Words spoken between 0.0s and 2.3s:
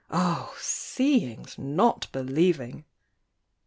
Oh! seeing's not